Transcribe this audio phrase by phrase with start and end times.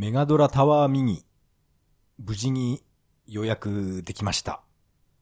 [0.00, 1.24] メガドラタワーミニ、
[2.24, 2.84] 無事に
[3.26, 4.60] 予約できました。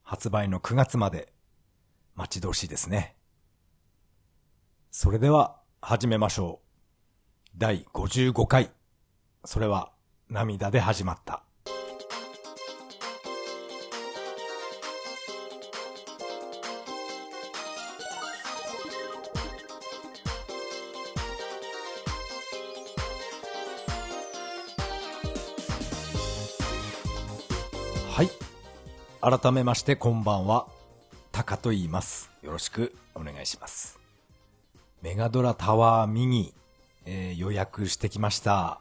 [0.02, 1.32] 発売の9月まで
[2.14, 3.16] 待ち遠しいですね。
[4.90, 7.52] それでは始めましょう。
[7.56, 8.70] 第55回。
[9.46, 9.92] それは
[10.28, 11.45] 涙で始まった。
[29.28, 30.68] 改めましてこんばんは。
[31.32, 32.30] タカと言います。
[32.44, 33.98] よろしくお願いします。
[35.02, 36.54] メガドラタワーミニ、
[37.06, 38.80] えー予約してきました。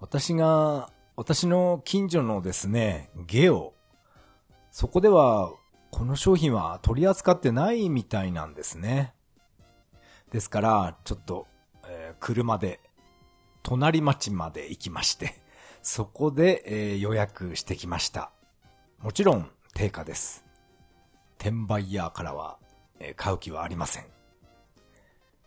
[0.00, 3.72] 私が、私の近所のですね、ゲオ。
[4.70, 5.50] そこでは、
[5.90, 9.14] この商品は取り扱ってないみたいなんですね。
[10.30, 11.46] ですから、ちょっと、
[11.86, 12.80] えー車で、
[13.62, 15.42] 隣町まで行きまして、
[15.80, 18.30] そこで、えー予約してきました。
[19.02, 20.44] もちろん、定価です。
[21.38, 22.58] 転売ヤーからは、
[22.98, 24.06] え買う気はありません。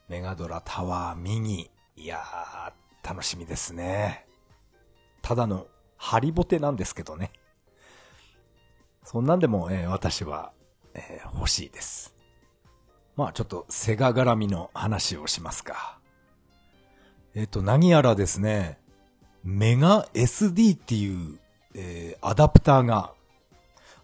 [0.08, 1.70] メガドラタワーミニ。
[1.96, 4.26] いやー、楽しみですね。
[5.22, 7.32] ただの、ハリボテなんですけどね。
[9.04, 10.54] そんなんでも、えー私は、
[10.94, 12.16] えー欲しいです。
[13.16, 16.00] まあちょっとセガ絡みの話をしますか。
[17.34, 18.80] えっ、と、何やらですね、
[19.44, 21.40] メガ SD っていう、
[21.74, 23.14] えーアダプターが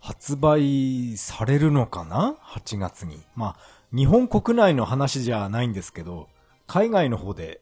[0.05, 3.23] 発売されるのかな ?8 月に。
[3.35, 3.57] まあ、
[3.91, 6.29] 日本国内の話じゃないんですけど、
[6.67, 7.59] 海外の方で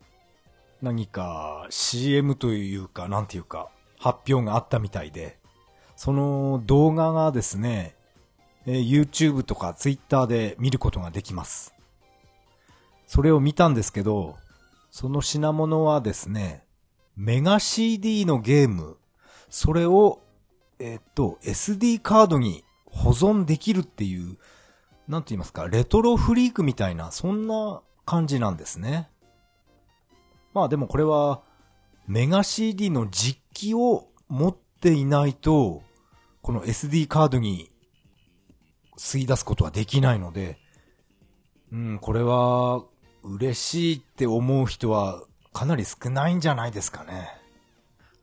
[0.81, 5.39] 何か CM というか、なんていうか、発表があったみたいで、
[5.95, 7.95] その動画がですね、
[8.65, 11.73] え YouTube とか Twitter で見ることができます。
[13.07, 14.35] それを見たんですけど、
[14.91, 16.65] その品物はですね、
[17.15, 18.97] メガ CD のゲーム、
[19.49, 20.19] それを、
[20.79, 24.37] えーっと、SD カードに保存できるっていう、
[25.07, 29.09] なんて言いますか、レトロフリークみたいな、そんな感じなんですね。
[30.53, 31.41] まあでもこれは、
[32.07, 35.83] メガ CD の実機を持っていないと、
[36.41, 37.71] この SD カードに
[38.97, 40.57] 吸い出すことはできないので、
[41.71, 42.83] うん、これは、
[43.23, 47.29] 嬉しいって思う人はかなり少ないんじゃないですかね。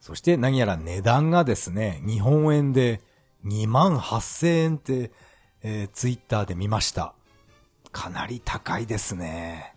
[0.01, 3.03] そして何やら値段がですね、日本円で
[3.45, 5.13] 2万8000円って、
[5.63, 7.15] えーツイッターで見ました。
[7.93, 9.75] かなり高いですね。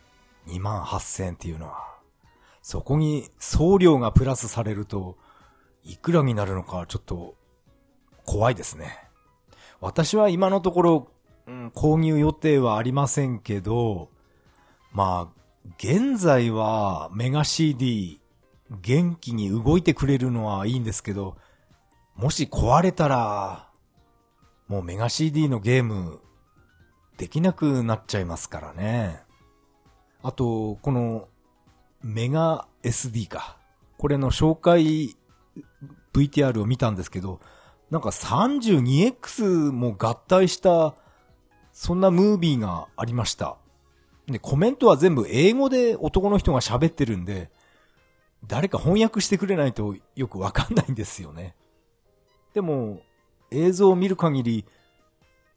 [0.48, 1.94] 2万8000円っていうのは。
[2.62, 5.18] そこに送料がプラスされると、
[5.84, 7.36] いくらになるのかちょっと
[8.26, 8.98] 怖いですね。
[9.82, 11.08] 私は今のところ、
[11.48, 14.10] うん、購入予定はありませんけど、
[14.94, 18.22] まあ、現在はメガ CD
[18.82, 21.38] 元気に動いてくれるのはいいんですけど、
[22.16, 23.70] もし壊れたら、
[24.68, 26.22] もうメガ CD のゲーム
[27.18, 29.22] できなくなっちゃいますからね。
[30.22, 31.28] あと、この
[32.02, 33.58] メガ SD か。
[33.98, 35.16] これの紹介
[36.14, 37.40] VTR を見たんですけど、
[37.90, 40.96] なんか 32X も合体した、
[41.72, 43.58] そんなムービーがありました。
[44.28, 47.50] で、コメントは全部英語で男の人が喋ってるんで、
[48.48, 51.56] 誰か翻訳してくれないとよくわかんないんですよね。
[52.54, 53.02] でも、
[53.52, 54.66] 映像を見る限り、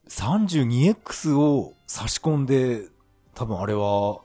[0.08, 2.84] 32X を差し込んで、
[3.34, 4.20] 多分あれは、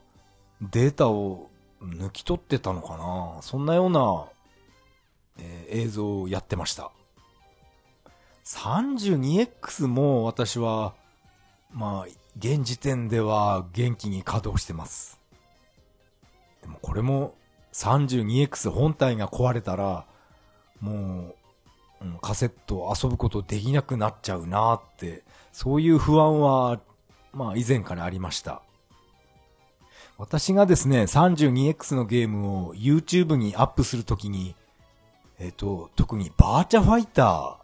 [0.61, 1.49] データを
[1.81, 4.25] 抜き取ってたのかなそんなような、
[5.39, 6.91] えー映像をやってました。
[8.43, 10.93] 32X も私は、
[11.71, 15.19] まあ、現時点では元気に稼働してます。
[16.61, 17.35] でもこれも
[17.73, 20.05] 32X 本体が壊れたら、
[20.79, 21.35] も
[22.01, 26.79] う、カセットを遊ぶことできなくなっちゃうなって、そういう不安は、
[27.33, 28.61] まあ以前からありました。
[30.17, 34.55] 私がですね、32X のゲームを YouTube にアップするときに、
[35.39, 37.59] えっ、と、特にバーチャファイタ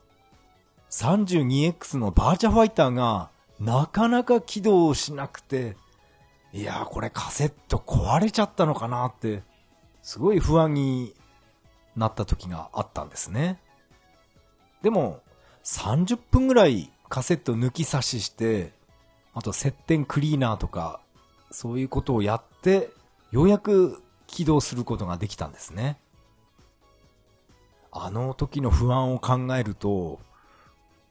[0.90, 5.76] ー、32X のバーチャファイターがなかなか起動しなくて、
[6.54, 9.44] いやーこれカセット壊れちゃったのかなって、
[10.08, 11.14] すごい不安に
[11.98, 13.60] なった時があったんですね。
[14.82, 15.20] でも、
[15.66, 18.72] 30分ぐらいカセット抜き差しして、
[19.34, 21.02] あと接点クリーナーとか、
[21.52, 22.90] そういうことをやって、
[23.32, 26.00] ようやく起動することができたんですね。
[27.92, 30.22] あの時の不安を考えると、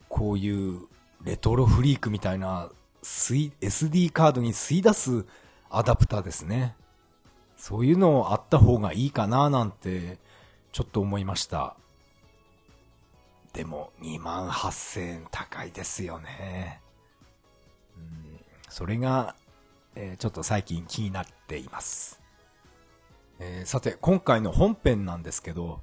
[0.08, 0.80] こういう
[1.22, 2.70] レトロフリークみたいな
[3.02, 5.26] SD カードに吸い出す
[5.68, 6.74] アダプターですね。
[7.66, 10.18] そういうのあった方がいいかななんて、
[10.70, 11.74] ちょっと思いました。
[13.52, 16.80] でも、2万8000円高いですよね。
[17.96, 19.34] うん、それが、
[19.96, 22.22] えーちょっと最近気になっています。
[23.40, 25.80] えーさて、今回の本編なんですけど、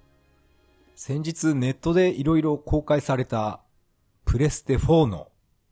[0.95, 3.59] 先日ネットでいろいろ公開された
[4.23, 5.27] プレステ4の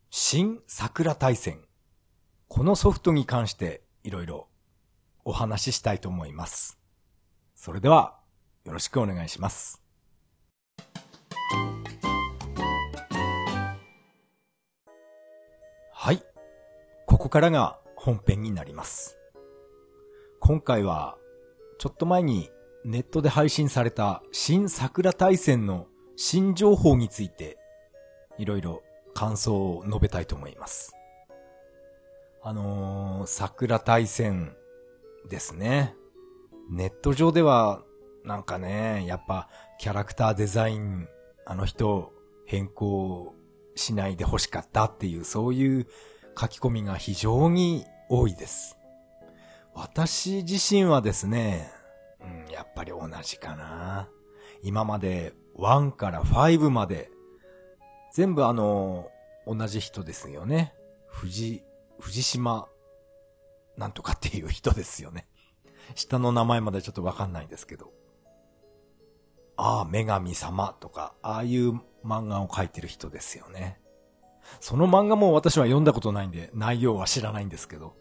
[0.09, 1.61] 新桜大戦。
[2.49, 4.49] このソフトに関していろいろ
[5.25, 6.79] お話ししたいと思います。
[7.56, 8.18] それでは、
[8.65, 9.81] よろしくお願いします。
[15.91, 16.23] はい。
[17.06, 19.18] ここからが本編になります。
[20.39, 21.18] 今回は、
[21.77, 22.50] ちょっと前に
[22.83, 27.57] ネットで配信された新桜大戦の新情報について、
[28.39, 28.81] いろいろ
[29.13, 30.95] 感想を述べたいと思います。
[32.41, 34.56] あのー、桜大戦
[35.29, 35.95] ですね。
[36.69, 37.83] ネット上では、
[38.23, 41.07] なんかね、やっぱキャラクターデザイン、
[41.45, 42.13] あの人
[42.45, 43.35] 変更
[43.75, 45.88] しないで欲しかったっていう、そういう
[46.39, 48.77] 書き込みが非常に多いです。
[49.73, 51.71] 私自身はですね、
[52.21, 54.09] うん、やっぱり同じかな。
[54.63, 57.09] 今まで1から5まで、
[58.13, 59.09] 全部あの、
[59.47, 60.74] 同じ人ですよね。
[61.07, 61.63] 藤、
[62.00, 62.67] 藤島、
[63.77, 65.27] なんとかっていう人ですよね。
[65.95, 67.91] 下の名前までちょっとわかんないんですけど。
[69.57, 73.79] ああ、女神様とか、ああいう漫画を描いてる人ですよね。
[74.59, 77.95] その漫画も私は読んだことないんで、内容は知らないんですけど。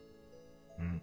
[0.79, 1.03] うん。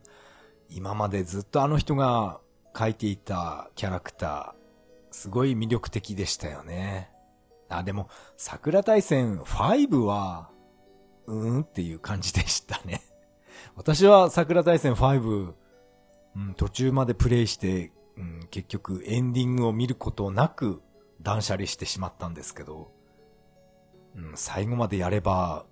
[0.69, 2.41] 今までずっとあの人が
[2.73, 7.11] 描いていたキャラクター、すごい魅力的でしたよね。
[7.69, 10.49] あ、でも、桜大戦5は、
[11.25, 13.01] うーんっていう感じでしたね。
[13.77, 15.53] 私は桜大戦5、
[16.35, 20.81] うん、途中までプレイして、うん、結局エンディングを見ることなく
[21.21, 22.91] 断捨離してしまったんですけど、
[24.15, 25.67] うん、最後までやれば、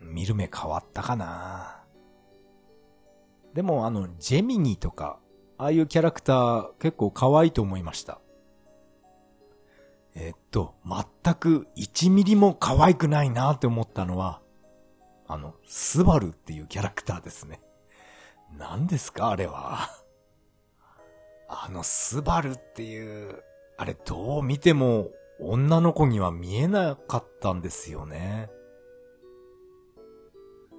[0.00, 1.84] 見る目変わったかな。
[3.54, 5.20] でもあの、ジェミニとか、
[5.56, 8.20] ああいうキャラクター結構可愛いと思いました。
[10.16, 14.40] えっと、全く1ミリも可愛くないなって思ったのは、
[15.32, 17.60] あの、スバルっていうキャラクターですね。
[18.58, 19.88] 何ですかあれは。
[21.48, 23.40] あの、スバルっていう、
[23.78, 28.50] あれどう見ても女の子には見えなかったんですよね。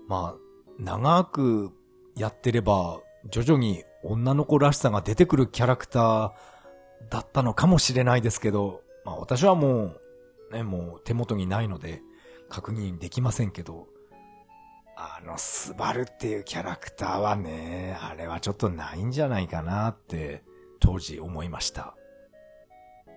[0.09, 0.39] まあ、
[0.77, 1.71] 長く
[2.17, 2.99] やってれば、
[3.29, 6.31] 徐々に女の子らしさが出てくるキャラクター
[7.09, 9.95] だったのかもしれないですけど、まあ私はも
[10.51, 12.01] う、ね、もう手元にないので
[12.49, 13.87] 確認できませんけど、
[15.03, 20.43] あの、スバルっていうキャラクターはね、あれはちょっとないんじゃないかなって
[20.79, 21.95] 当時思いました。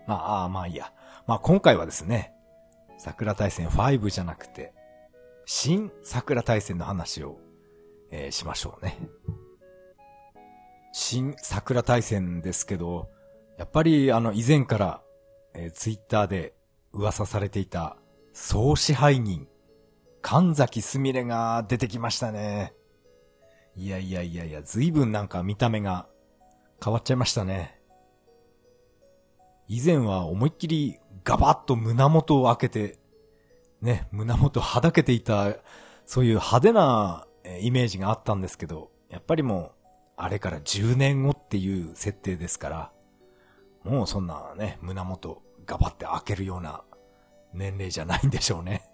[0.06, 0.92] まあ、ああまあいいや。
[1.26, 2.32] まあ今回はですね、
[2.96, 4.72] 桜大戦5じゃなくて、
[5.44, 7.38] 新桜大戦の話を、
[8.10, 8.98] えーしましょうね。
[10.92, 13.10] 新桜大戦ですけど、
[13.58, 15.02] やっぱりあの以前から、
[15.52, 16.54] えーツイッターで
[16.92, 17.98] 噂されていた
[18.32, 19.48] 総支配人、
[20.26, 22.72] 神崎すみれが出てきましたね。
[23.76, 26.06] いやいやいやいや、随分なんか見た目が
[26.82, 27.78] 変わっちゃいましたね。
[29.68, 32.98] 以前は思いっきりガバッと胸元を開けて、
[33.82, 35.56] ね、胸元はだけていた、
[36.06, 37.26] そういう派手な
[37.60, 39.72] イメージがあったんですけど、やっぱりもう、
[40.16, 42.92] あれから10年後っていう設定ですから、
[43.84, 46.82] もうそんなね、胸元ガバって開けるような
[47.52, 48.88] 年齢じゃないんでしょうね。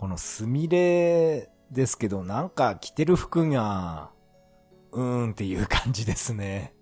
[0.00, 4.08] このスミレですけど、なんか着てる服が、
[4.92, 6.72] うーんっていう感じですね。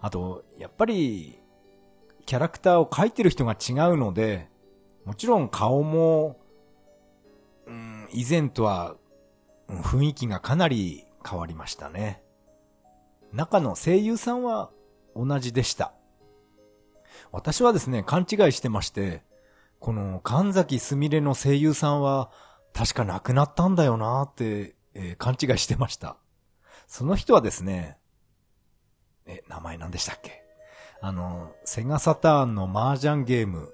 [0.00, 1.38] あと、やっぱり、
[2.24, 4.48] キャラクターを描いてる人が違うので、
[5.04, 6.40] もちろん顔も、
[7.66, 8.96] うん、以前とは、
[9.68, 12.22] 雰囲気がかなり変わりましたね。
[13.34, 14.70] 中の声優さんは
[15.14, 15.92] 同じでした。
[17.32, 19.27] 私はですね、勘違いしてまして、
[19.80, 22.30] この神崎すみれの声優さんは
[22.72, 26.16] 確か亡くなったんだよなーって、えー勘違いしてました。
[26.86, 27.98] その人はですね、
[29.26, 30.42] え、名前何でしたっけ？
[31.00, 33.72] あの、セガサターンの麻雀ゲーム、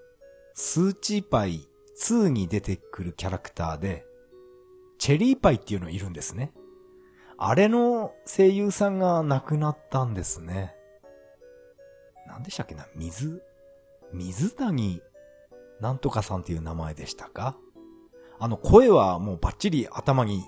[0.55, 1.69] スーチーパイ
[2.03, 4.05] 2に出てくるキャラクターで、
[4.99, 6.53] チェリーパイっていうのいるんですね。
[7.39, 10.75] あれの声優さんが亡くなったんですね。
[12.27, 12.87] 何でしたっけな？
[12.95, 13.43] 水？
[14.13, 15.01] 水谷
[15.85, 17.59] なんとかさんっていう名前でしたか？
[18.41, 20.43] あの声はもうバッチリ頭に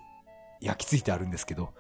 [0.63, 1.75] 焼き付いてあるんですけど、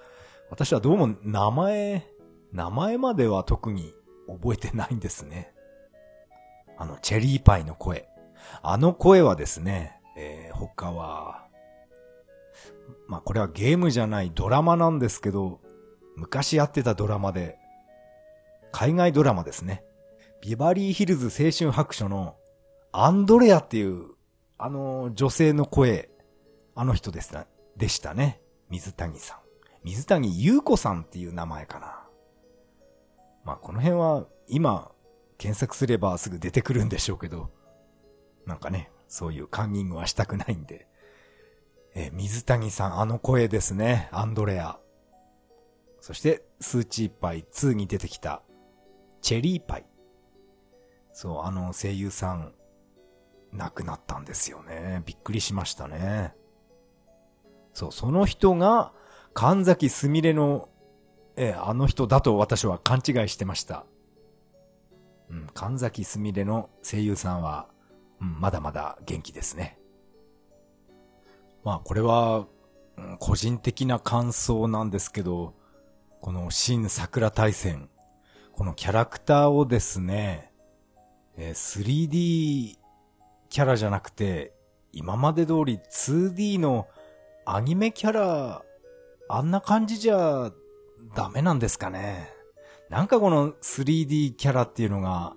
[0.51, 2.07] 私はどうも名前、
[2.53, 3.95] 名前までは特に
[4.29, 5.55] 覚えてないんですね。
[6.77, 8.07] あの、チェリーパイの声。
[8.61, 11.47] あの声はですね、えー、他は、
[13.09, 15.63] まあこれはゲームじゃないドラマなんですけど、
[16.15, 17.57] 昔やってたドラマで、
[18.71, 19.83] 海外ドラマですね。
[20.43, 22.37] ビバリーヒルズ青春白書の
[22.99, 24.07] アンドレアっていう、
[24.57, 26.09] あの女性の声、
[26.75, 28.41] あの人でした、でしたね。
[28.71, 29.39] 水谷さん。
[29.85, 32.09] 水谷優子さんっていう名前かな。
[33.45, 34.91] まあこの辺は今
[35.37, 37.51] 検索すればすぐ出てくるんでしょうけど、
[38.47, 40.89] なんかね、そういうカンニングはしたくないんで。
[41.95, 44.09] え水谷さん、あの声ですね。
[44.11, 44.79] アンドレア。
[46.01, 48.43] そして、スーチーパイ2に出てきた、
[49.21, 49.87] チェリーパイ。
[51.13, 52.53] そう、あの声優さん、
[53.57, 55.03] 亡くなったんですよね。
[55.07, 56.35] びっくりしましたね。
[57.73, 58.93] そう、その人が、
[59.35, 60.69] 神崎すみれの、
[61.37, 63.85] えあの人だと私は勘違いしてました。
[65.29, 67.69] うん、神崎すみれの声優さんは、
[68.21, 69.79] うん、まだまだ元気ですね。
[71.65, 72.47] まあこれは、
[73.19, 75.55] 個人的な感想なんですけど、
[76.21, 77.91] この新桜大戦、
[78.53, 80.51] このキャラクターをですね、
[81.37, 82.79] え、3D
[83.49, 84.53] キャラじゃなくて、
[84.93, 86.89] 今まで通り 2D の
[87.45, 88.63] アニメキャラ、
[89.29, 90.53] あんな感じじゃ
[91.15, 92.31] ダメなんですかね。
[92.89, 95.35] なんかこの 3D キャラっていうのが、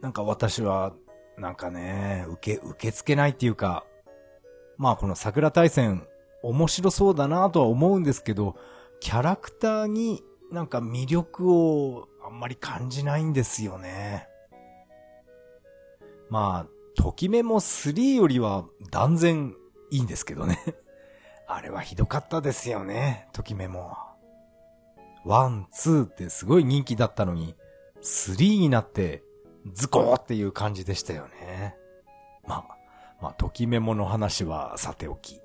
[0.00, 0.94] なんか私は、
[1.38, 3.84] なんかね、受け、受け付けないっていうか、
[4.76, 6.06] まあこの桜大戦
[6.42, 8.56] 面白そうだなとは思うんですけど、
[9.00, 14.28] キャラクターになんか魅力をあんまり感じないんですよね。
[16.28, 19.54] まあ、ときメモ3よりは断然
[19.90, 20.58] いいんですけどね。
[21.46, 23.96] あれはひどかったですよね、ときメモ。
[25.24, 27.54] one、two ってすごい人気だったのに、
[28.00, 29.22] three になって、
[29.72, 31.76] ズコーっていう感じでしたよね。
[32.44, 32.76] まあ、
[33.20, 35.40] まあ、ときメモの話はさておき、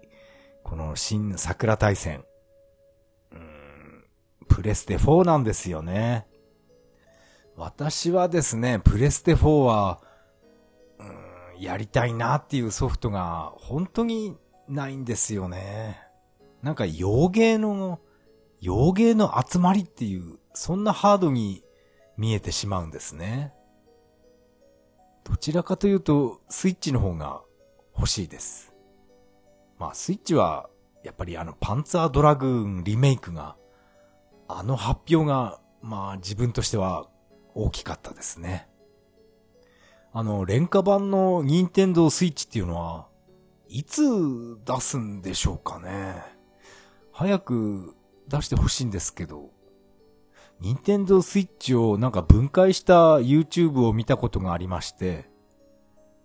[0.63, 2.25] この新桜大戦、
[3.31, 4.05] うーん、
[4.47, 6.25] プレステ4なんですよね。
[7.55, 10.01] 私はですね、プレステ4は、
[11.59, 14.37] やりたいなっていうソフトが本当に
[14.67, 15.99] ないんですよね。
[16.61, 17.99] なんか洋芸の
[18.59, 21.63] 洋芸の集まりっていう、そんなハードに
[22.17, 23.53] 見えてしまうんですね。
[25.23, 27.41] どちらかというと、スイッチの方が
[27.95, 28.73] 欲しいです。
[29.77, 30.69] まあ、スイッチは、
[31.03, 33.55] やっぱりあの、パンツァードラグーンリメイクが、
[34.47, 37.07] あの発表が、まあ、自分としては
[37.53, 38.67] 大きかったですね。
[40.17, 43.07] あの、廉価版の任天堂スイッチっていうのは、
[43.67, 44.01] いつ
[44.65, 46.23] 出すんでしょうかね。
[47.11, 47.95] 早く
[48.27, 49.51] 出してほしいんですけど、
[50.59, 55.29] ニンテンドースイッチをなんか分解した YouTube を見たことがありまして、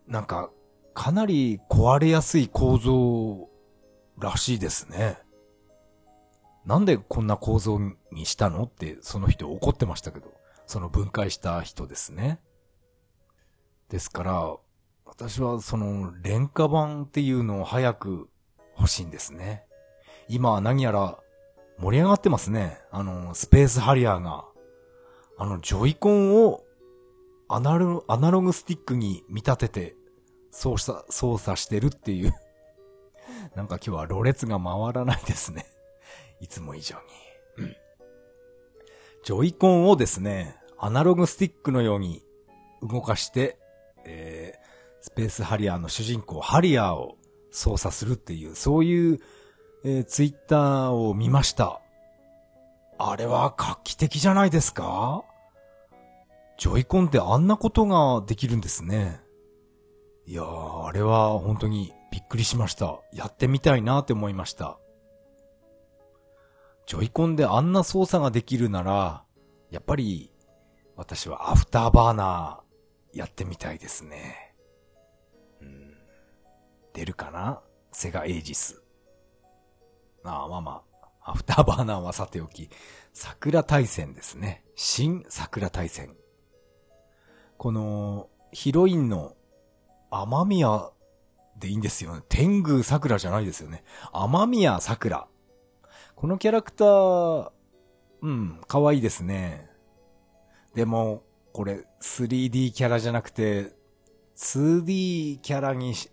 [0.06, 0.48] なんか
[0.94, 3.50] かなり壊れやすい構造
[4.18, 5.18] らしいですね。
[6.64, 7.78] なんでこんな構造
[8.10, 10.32] にしたのってその人怒ってましたけど、
[10.66, 12.40] その分解した人ですね。
[13.92, 14.56] ですから、
[15.04, 18.30] 私はその廉価版っていうのを早く
[18.78, 19.66] 欲しいんですね。
[20.28, 21.18] 今は何やら
[21.78, 22.78] 盛り上がってますね。
[22.90, 24.46] あの、スペースハリアーが。
[25.36, 26.64] あの、ジョイコンを
[27.48, 29.96] アナロアナログスティックに見立てて
[30.50, 32.32] 操作、操作してるっていう
[33.54, 35.66] なんか今日はろれつが回らないですね
[36.40, 36.96] いつも以上
[37.58, 37.64] に。
[37.66, 37.76] うん。
[39.22, 42.24] ジョイコンをですね、アナログスティックのように
[42.80, 43.58] 動かして、
[44.04, 44.66] えー、
[45.00, 47.16] スペースハリアーの主人公ハリアーを
[47.50, 49.18] 操作するっていう、そういう
[49.84, 51.80] えー、ツイッターを見ました。
[52.98, 55.24] あれは画期的じゃないですか？
[56.56, 59.20] ジョイコンってあんなことができるんですね。
[60.24, 63.00] いやー、あれは本当にびっくりしました。
[63.12, 64.78] やってみたいなって思いました。
[66.86, 69.24] ジョイコンであんな操作ができるなら、
[69.72, 70.30] やっぱり
[70.94, 72.61] 私はアフターバーナー
[73.12, 74.54] やってみたいですね。
[75.60, 75.94] うん、
[76.92, 77.62] 出るかな？
[77.92, 78.82] セガエイジス。
[80.24, 80.82] ああ、まあま
[81.22, 82.70] あ、アフターバーナーはさておき、
[83.12, 84.64] サクラ大戦ですね。
[84.76, 86.16] 新サクラ大戦。
[87.58, 89.36] この、ヒロインの、
[90.10, 90.90] 天宮
[91.58, 92.22] でいいんですよね。
[92.28, 93.84] 天狗桜じゃないですよね。
[94.12, 95.28] 天宮さくら。
[96.14, 97.50] このキャラクター、
[98.22, 99.68] うん、可愛いですね。
[100.74, 103.72] でも、これ 3D キャラじゃなくて
[104.36, 106.08] 2D キャラにし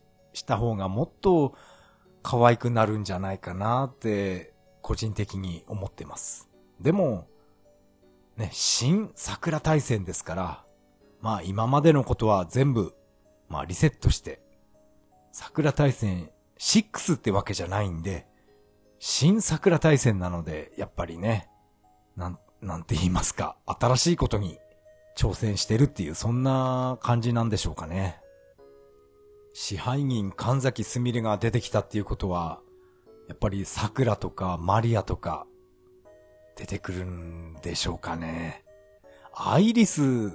[0.46, 1.56] た方がもっと
[2.22, 6.50] 可愛くなるんじゃないかなって、個人的に思ってます。
[6.80, 7.28] でも、
[8.38, 10.66] ね、新桜大戦ですから、
[11.22, 12.94] まあ今までのことは全部、
[13.48, 14.42] まあリセットして、
[15.32, 18.28] 桜大戦6ってわけじゃないんで、
[19.00, 21.50] 新桜大戦なので、やっぱりね、
[22.16, 24.60] なん、なんて言いますか、新しいことに
[25.20, 28.22] 挑戦してるっていう、そんな感じなんでしょうかね。
[29.52, 32.62] 支配人神崎すみれが出てきたっていうことは、
[33.28, 35.46] やっぱり桜とかマリアとか、
[36.56, 38.64] 出てくるんでしょうかね。
[39.34, 40.32] アイリス、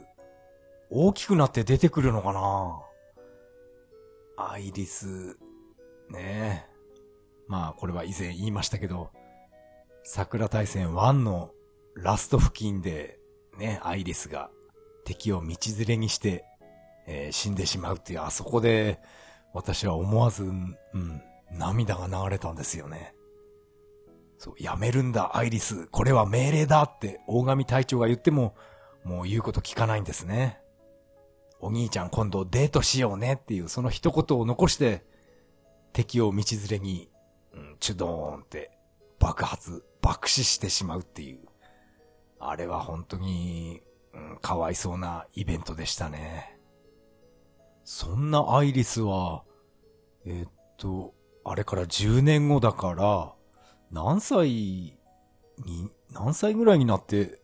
[0.90, 2.82] 大きくなって出てくるのかな
[4.36, 5.38] アイリス、
[6.10, 6.74] ねえ。
[7.48, 9.10] まあ、これは以前言いましたけど、
[10.02, 11.52] 桜大戦1の
[11.94, 13.18] ラスト付近で、
[13.56, 14.50] ね、アイリスが
[15.04, 16.44] 敵を道連れにして、
[17.06, 18.98] えー、死んでしまうっていう、あそこで、
[19.52, 20.76] 私は思わず、うん、
[21.52, 23.14] 涙が流れたんですよね。
[24.38, 25.86] そう、やめるんだ、アイリス。
[25.88, 28.54] これは命令だって、大神隊長が言っても、
[29.04, 30.58] もう言うこと聞かないんですね。
[31.60, 35.04] お兄ちゃん今度デートしようねっていう、その一言を残して、
[35.92, 37.08] 敵を道連れに、
[37.52, 38.70] うん、チュドーンって
[39.20, 41.38] 爆発、爆死してしまうっていう。
[42.40, 43.82] あれは本当に、
[44.40, 46.58] かわいそうなイベントでしたね。
[47.84, 49.44] そんなアイリスは、
[50.26, 53.32] え、っと、あれから10年後だから、
[53.90, 54.96] 何歳に、
[56.12, 57.40] 何歳ぐらいになって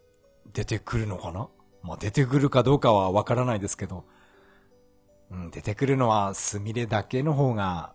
[0.53, 1.49] 出てくるのかな？
[1.83, 4.05] まあ、出てくるかどうかはわからないですけど、
[5.31, 7.95] うん、出てくるのはスミレだけの方が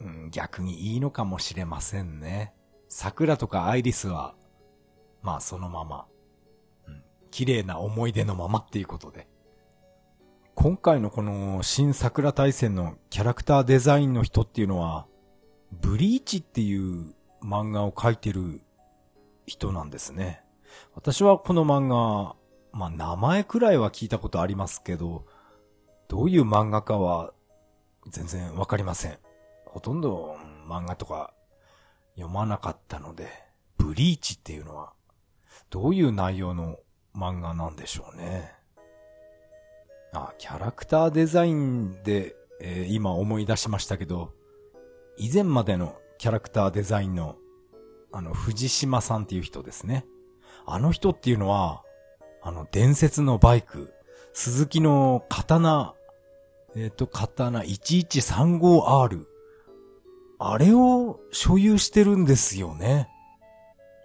[0.00, 2.54] うん、逆にいいのかもしれませんね。
[2.88, 4.34] 桜とかアイリスは、
[5.22, 6.06] まあそのまま、
[7.30, 9.28] 綺麗な思い出のままっていうことで。
[10.54, 15.06] 今回のこの新桜大戦のキャラクターデザインの人っていうのは、
[15.72, 18.60] ブリーチっていう漫画を描いてる
[19.46, 20.42] 人なんですね。
[20.94, 22.36] 私はこの漫画、
[22.72, 25.24] まあ名前くらいは聞いたことありますけど、
[26.08, 27.32] どういう漫画かは
[28.08, 29.18] 全然わかりません。
[29.64, 30.36] ほとんど
[30.68, 31.32] 漫画とか
[32.16, 33.28] 読まなかったので、
[33.78, 34.92] ブリーチっていうのは、
[35.70, 36.76] どういう内容の
[37.14, 38.52] 漫画なんでしょうね。
[40.12, 44.32] あ、キャラクターデザインで、えー、今思い出しましたけど、
[45.16, 47.36] 以前までのキャラクターデザインの、
[48.12, 50.04] あの、藤島さんっていう人ですね。
[50.66, 51.82] あの人っていうのは、
[52.42, 53.92] あの、伝説のバイク、
[54.32, 55.94] 鈴木の刀、
[56.74, 59.24] えっ、ー、と、刀 1135R
[60.38, 63.08] あれを所有してるんですよね。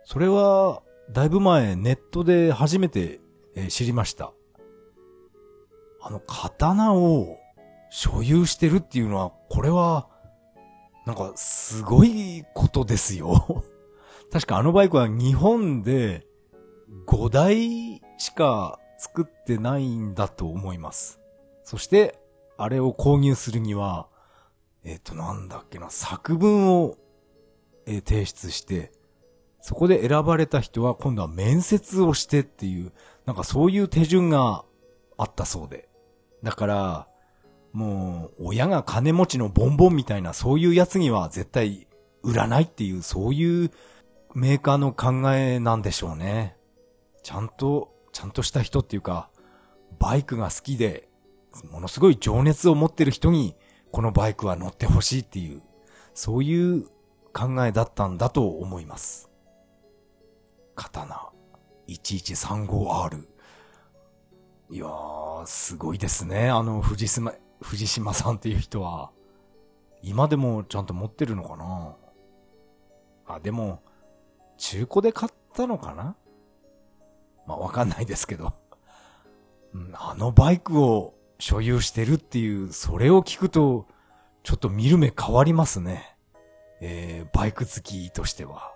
[0.03, 3.19] それは、だいぶ前ネットで初めて、
[3.55, 4.33] え知りました。
[6.01, 7.37] あの刀を
[7.89, 10.09] 所有してるっていうのは、これは、
[11.05, 13.63] なんかすごいことですよ。
[14.31, 16.27] 確かあのバイクは日本で
[17.07, 21.19] 5台しか作ってないんだと思います。
[21.63, 22.19] そして、
[22.57, 24.07] あれを購入するには、
[24.83, 26.97] えっ、ー、と、なんだっけな、作文を、
[27.85, 28.91] えー、提出して、
[29.65, 32.91] そこで選ばれた人は今度は面接をしてっていう、
[33.25, 34.63] なんかそういう手順が
[35.17, 35.89] あったそうで。
[36.43, 37.07] だから、
[37.73, 41.87] もう、親が金持ちのボンボンみたいなそういうやつには絶対
[42.21, 43.71] 売らないっていう、そういう
[44.35, 46.57] メーカーの考えなんでしょうね。
[47.23, 49.31] ちゃんと、ちゃんとした人っていうか、
[49.97, 51.09] バイクが好きで、
[51.71, 53.55] ものすごい情熱を持ってる人に
[53.91, 55.63] このバイクは乗ってほしいっていう、
[56.13, 56.83] そういう
[57.33, 59.31] 考えだったんだと思います。
[60.75, 61.31] 刀
[61.87, 63.25] 1135R。
[64.71, 66.49] いやー、すごいですね。
[66.49, 69.11] あの、藤島、藤島さんっていう人は。
[70.01, 71.95] 今でもちゃんと持ってるのかな？
[73.27, 73.81] あ、でも、
[74.57, 76.15] 中古で買ったのかな？
[77.47, 78.53] まあ、わかんないですけど。
[79.93, 83.87] あのバイクを所有してるっていう、それを聞くと、
[84.43, 86.15] ちょっと見る目変わりますね。
[86.81, 88.74] えー、バイク好きとしては、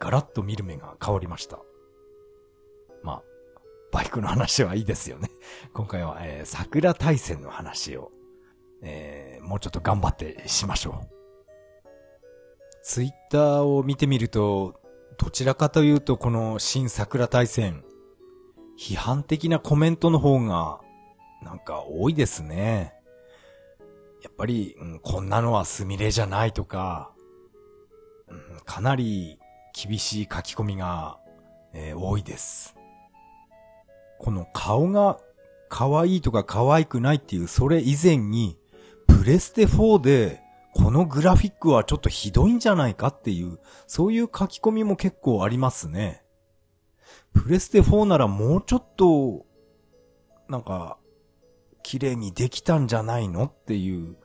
[0.00, 1.60] ガラッと見る目が変わりました。
[3.02, 3.22] まあ、
[3.92, 5.30] バイクの話はいいですよね。
[5.74, 8.10] 今回は、えー、桜大戦の話を、
[8.82, 11.08] えー、もうちょっと頑張ってしましょう。
[12.82, 14.80] ツイッターを見てみると、
[15.18, 17.84] どちらかというとこの新桜大戦、
[18.78, 20.80] 批判的なコメントの方が
[21.42, 22.94] なんか多いですね。
[24.22, 27.12] やっぱり、うん、こんなのはスミレじゃないとか、
[28.28, 29.39] うん、かなり
[29.72, 31.18] 厳しい書き込みが、
[31.72, 32.76] えー、多いです。
[34.18, 35.18] この顔が
[35.68, 38.58] 可愛いとか可愛くないっていうそれ以前に、
[39.06, 40.40] プレステ4で
[40.74, 46.22] このグラフィックはちょっとひどいんじゃないかっていう、そういう書き込みも結構ありますね。
[47.32, 49.46] プレステ4ならもうちょっと、
[50.48, 50.98] なんか、
[51.82, 54.16] 綺麗にできたんじゃないのっていう、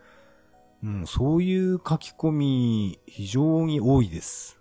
[0.83, 4.59] うん、そういう書き込み非常に多いです。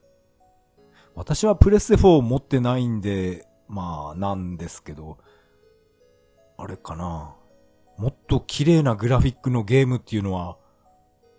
[1.15, 5.19] 私はプレステ4持ってないんで、まあ、なんですけど、
[6.57, 7.35] あれかな。
[7.97, 10.57] もっと綺麗なグラフィックのゲームっていうのは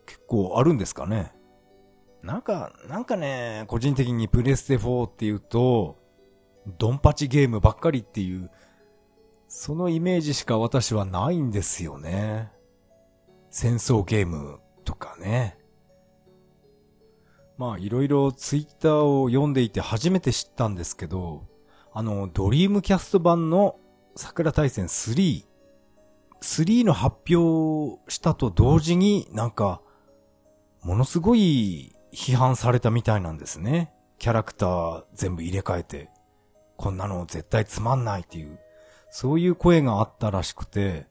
[0.06, 1.34] 結構あるんですかね。
[2.24, 5.98] なんか、なんかね、個人的にプレステ4っていうと、
[6.80, 8.50] ドンパチゲームばっかりっていう、
[9.48, 12.52] そのイメージしか私はないんですよね。
[13.52, 15.58] 戦争ゲームとかね。
[17.58, 21.48] まあいろいろツイッターを読んでいて初めて知ったんですけど、
[21.94, 23.80] あの、ドリームキャスト版の
[24.16, 25.46] 桜大戦3、
[26.42, 29.82] 3の発表したと同時になんか、
[30.84, 33.94] ものすごい批判されたみたいなんですね。
[34.20, 36.10] キャラクター全部入れ替えて、
[36.78, 38.60] こんなの絶対つまんないっていう、
[39.10, 41.08] そういう声があったらしくて、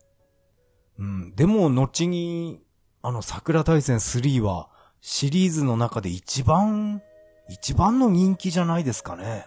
[0.99, 2.61] うん、でも後に、
[3.03, 4.69] あの桜大戦3は
[5.07, 7.03] シリーズの中で一番、
[7.51, 9.45] 一番の人気じゃないですかね。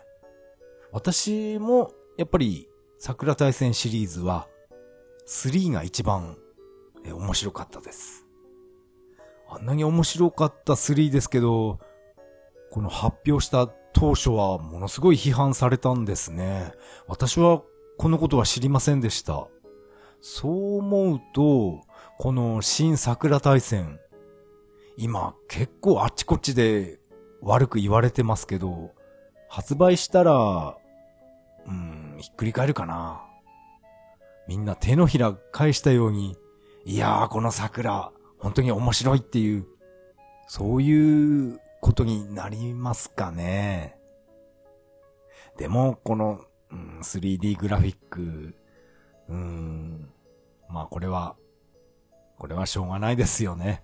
[0.91, 4.48] 私も、やっぱり、桜大戦シリーズは、
[5.28, 6.38] 3が一番、
[7.04, 8.28] え、面白かったです。
[9.50, 11.80] あんなに面白かった3ですけど、
[12.70, 16.72] この発表した当初はものすごい批判されたんですね。
[17.08, 17.63] 私は
[17.98, 19.48] このことは知りませんでした。
[20.22, 21.82] そう思うと、
[22.20, 24.00] この新桜大戦、
[24.98, 27.00] 今結構あっちこっちで
[27.42, 28.94] 悪く言われてますけど、
[29.48, 30.76] 発売したら、
[31.68, 33.22] うん、ひっくり返るかな。
[34.48, 36.36] みんな手のひら返したように、
[36.86, 39.68] いやーこの桜、本当に面白いっていう、
[40.48, 43.98] そういうことになりますかね。
[45.58, 48.56] でも、この、うん、3D グラフィック、
[49.30, 50.10] うん、
[50.70, 51.36] まあこれは、
[52.40, 53.84] これはしょうがないですよね。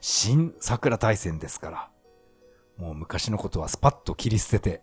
[0.00, 1.90] 新桜大戦ですから。
[2.76, 4.82] もう昔のことはスパッと切り捨てて、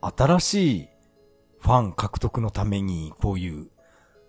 [0.00, 0.88] 新しい
[1.60, 3.70] ファン獲得のためにこういう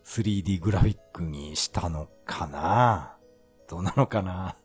[0.03, 3.15] 3D グラフィックにしたのかな？
[3.67, 4.55] どうなのかな？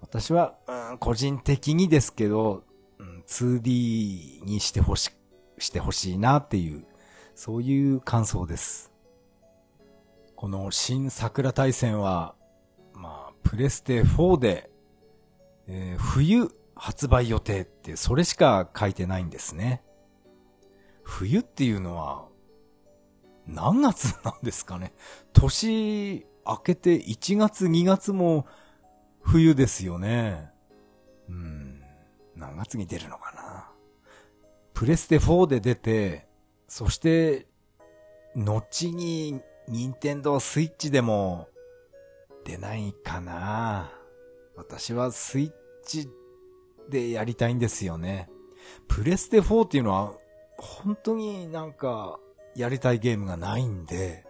[0.00, 0.54] 私は、
[0.98, 2.64] 個人的にですけど、
[2.98, 5.10] うん、2D にしてほし、
[5.58, 6.86] してほしいなっていう、
[7.34, 8.90] そういう感想です。
[10.36, 12.34] この新桜大戦は、
[13.42, 14.70] プレステ4で、
[15.66, 19.82] えー、冬発売予定ってそれしか書いてないんですね。
[21.02, 22.28] 冬っていうのは、
[23.46, 24.92] 何月なんですかね。
[25.32, 28.46] 年明けて1月2月も
[29.20, 30.50] 冬ですよね。
[31.28, 31.82] うん。
[32.36, 33.70] 何月に出るのかな。
[34.72, 36.26] プレステ4で出て、
[36.66, 37.46] そして、
[38.34, 41.48] 後に、任天堂スイッチでも、
[42.50, 43.92] 出ないかな。
[44.56, 45.52] 私はスイッ
[45.86, 46.08] チ
[46.88, 48.28] でやりたいんですよね。
[48.88, 50.14] プレステ4っていうのは、
[50.58, 52.18] 本当になんか、
[52.56, 54.26] やりたいゲームがないんで、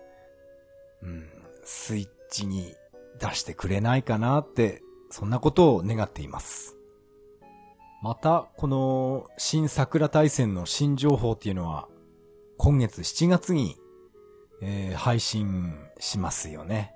[1.03, 1.29] うん。
[1.65, 2.75] スイッチに
[3.19, 6.77] 出してくれないかなって、そんなことを願っています。
[8.03, 11.89] また、この新桜大戦の新情報っていうのは、
[12.59, 13.79] 今月7月に、
[14.61, 16.95] えー、配信しますよね。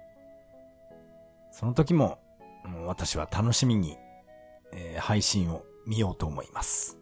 [1.54, 2.18] その時も、
[2.64, 3.96] も私は楽しみに、
[4.72, 6.98] えー、配信を見ようと思います。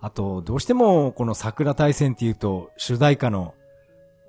[0.00, 3.54] あと、どうしてもこの桜大戦っていうと、主題歌の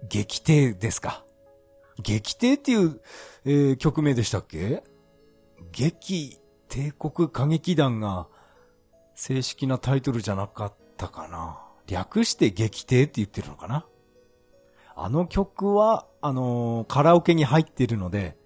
[0.07, 1.25] 激帝ですか。
[2.01, 3.01] 激帝っていう、
[3.43, 4.83] えー、曲名でしたっけ？
[5.73, 6.39] 激
[6.69, 8.27] 帝国歌劇団が
[9.15, 11.59] 正式なタイトルじゃなかったかな。
[11.87, 13.85] 略して激帝って言ってるのかな。
[14.95, 18.41] あの曲は、あのー、カラオケに入ってるので、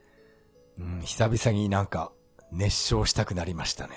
[0.79, 2.11] うん、久々になんか
[2.51, 3.95] 熱唱したくなりましたね。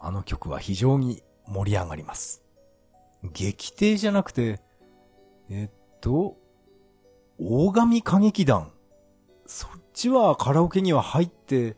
[0.00, 2.42] あの曲は非常に盛り上がります。
[3.22, 4.60] 激帝じゃなくて、
[5.48, 6.36] えっと、
[7.38, 8.72] 大神歌劇団。
[9.46, 11.76] そっちはカラオケには入って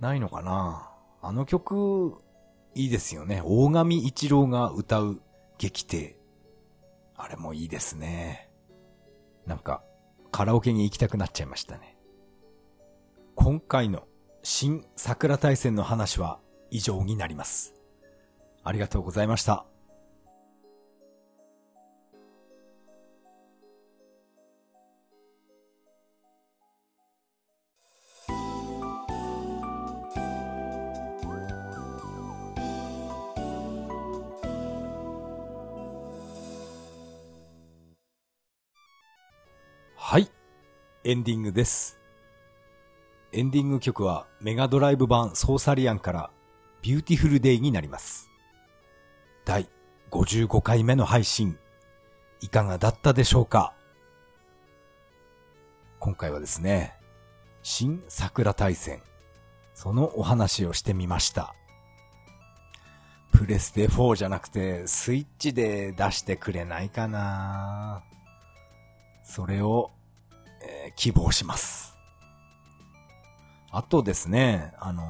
[0.00, 2.14] ないのかなあの曲、
[2.74, 3.42] いいですよね。
[3.44, 5.20] 大神一郎が歌う
[5.58, 6.16] 劇帝。
[7.16, 8.50] あれもいいですね。
[9.46, 9.82] なんか、
[10.30, 11.97] カラオケに行きたくなっちゃいましたね。
[13.40, 14.02] 今回の
[14.42, 17.72] 新桜大戦の話は以上になります。
[18.64, 19.64] ありがとうございました。
[39.96, 40.28] はい。
[41.04, 41.97] エンディングです。
[43.30, 46.30] エンディング曲はメガドライブ版ソーサリアンから
[46.80, 48.30] Beautiful Day になります。
[49.44, 49.68] 第
[50.10, 51.58] 55回目の配信、
[52.40, 53.74] いかがだったでしょうか？
[55.98, 56.94] 今回はですね、
[57.62, 59.02] 新サクラ大戦、
[59.74, 61.54] そのお話をしてみました。
[63.30, 68.02] プレステ4じゃなくてスイッチで出してくれないかな
[69.22, 69.90] それを、
[70.62, 71.97] えー希望します。
[73.70, 75.04] あとですね、あの、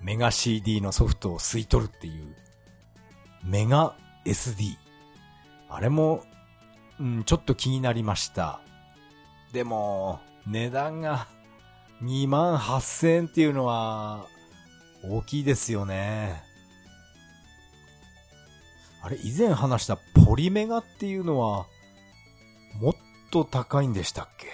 [0.00, 2.34] メガ CD のソフトを吸い取るっていう、
[3.44, 3.94] メガ
[4.24, 4.76] SD。
[5.68, 6.24] あれも、
[6.98, 8.60] うん、ちょっと気になりました。
[9.52, 11.26] でも、値段が
[12.02, 14.26] 2万8000円っていうのは、
[15.02, 16.42] 大きいですよね。
[19.02, 21.66] あれ、以前話したポリメガっていうのは、
[22.80, 22.94] もっ
[23.30, 24.46] と高いんでしたっけ？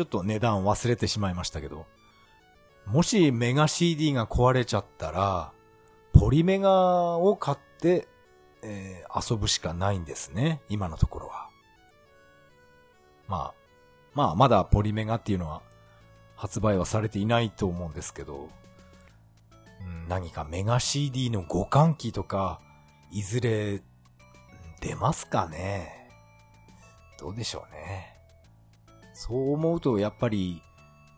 [0.00, 1.84] ちょっと値段忘れてしまいましたけど、
[2.86, 5.52] もしメガ CD が壊れちゃったら、
[6.14, 8.08] ポリメガを買って、
[8.62, 11.50] えー遊ぶしかないんですね、今のところは。
[13.28, 13.54] まあ、
[14.14, 15.60] まあ、まだポリメガっていうのは
[16.34, 18.48] 発売はされていないと思うんですけど、
[19.82, 22.62] うん何かメガ CD の互換機とか、
[23.10, 23.82] いずれ
[24.80, 26.08] 出ますかね？
[27.18, 28.09] どうでしょうね。
[29.20, 30.62] そう思うとやっぱり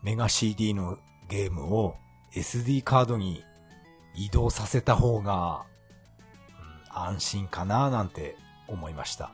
[0.01, 0.97] メガ CD の
[1.29, 1.95] ゲームを
[2.35, 3.41] SD カードに
[4.13, 5.73] 移動させた方が、うん
[6.95, 8.35] 安心かななんて
[8.67, 9.31] 思いました。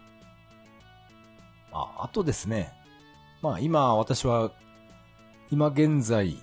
[1.71, 2.71] あ、あとですね。
[3.41, 4.51] まあ今私は
[5.51, 6.37] 今現在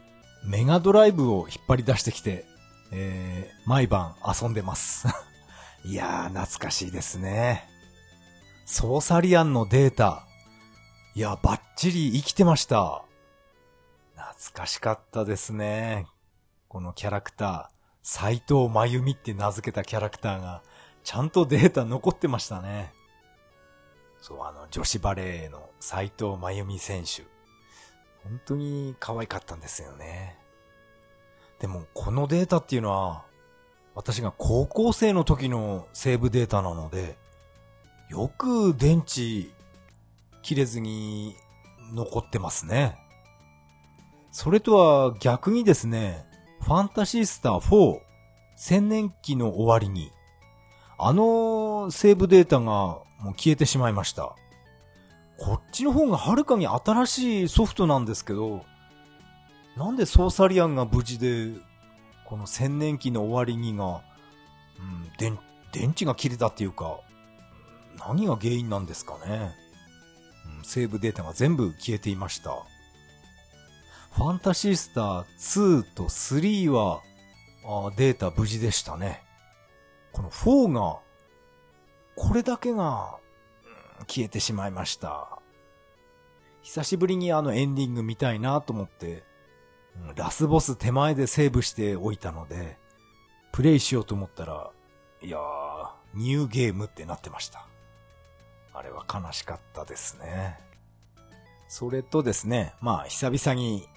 [0.44, 2.44] メガドライブを引っ張り出してきて、
[2.92, 5.08] えー、毎晩遊んでます。
[5.86, 7.66] いやー懐かしいですね。
[8.66, 10.25] ソーサリアンのデータ。
[11.16, 13.02] いや、バッチリ生きてました。
[14.16, 16.06] 懐かしかったですね。
[16.68, 20.62] このキャラクター、斎藤真由美って名付けたキャラクターが、
[21.04, 22.92] ちゃんとデータ残ってましたね。
[24.20, 27.22] そう、あの、女子バレーの斎藤真由美選手。
[28.22, 30.36] 本当に可愛かったんですよね。
[31.60, 33.24] でも、このデータっていうのは、
[33.94, 37.16] 私が高校生の時のセーブデータなので、
[38.10, 39.55] よく電池
[40.46, 41.34] 切れずに
[41.92, 42.96] 残ってますね。
[44.30, 46.24] それとは逆にですね、
[46.60, 47.98] ファンタシースター4
[48.54, 50.12] 千年期の終わりに、
[50.98, 54.36] あのセーブデータがもう消えてしまいました。
[55.36, 58.64] こっちの方がはるかに新しいソフトなんですけど、
[59.76, 61.60] なんでソーサリアンが無事で、
[62.24, 64.00] この千年期の終わりにが、
[64.78, 67.00] うん、電、池が切れたっていうか、
[67.98, 69.65] 何が原因なんですかね。
[70.66, 72.50] セーブデータが全部消えていました。
[74.12, 77.02] ファンタシースター2と3は
[77.64, 79.22] あデータ無事でしたね。
[80.12, 80.98] この4が、
[82.16, 83.18] これだけが、
[83.98, 85.38] うん消えてしまいました。
[86.62, 89.24] 久しぶりにあのエンディング見たいなと思って、
[89.96, 92.76] うんラスボス手前でセーブしておいたので、
[93.52, 94.70] プレイしようと思ったら、
[95.22, 97.68] いやー、ニューゲームってなってました。
[98.76, 100.58] あれは悲しかったですね。
[101.68, 103.88] それとですね、まあ久々に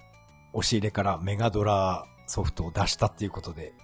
[0.52, 3.74] 押し入れからメガドラソフトを出したっていうことで、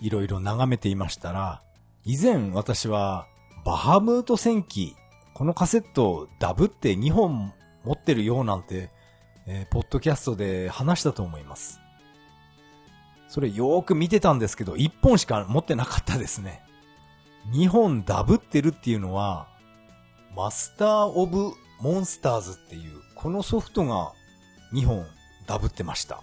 [0.00, 1.62] いろいろ眺めていましたら、
[2.04, 3.26] 以前私は
[3.64, 4.96] バハムート戦記、
[5.32, 7.52] このカセットをダブって2本
[7.84, 8.90] 持ってるようなんて、
[9.46, 11.80] えーポッドキャストで話したと思います。
[13.28, 16.62] それよーく見てたんですけど、1本しか持ってなかったですね。
[17.52, 19.51] 2本ダブってるっていうのは、
[20.34, 24.12] マスターオブモンスターズっていう、このソフトが
[24.72, 25.06] 2本
[25.46, 26.22] ダブってました。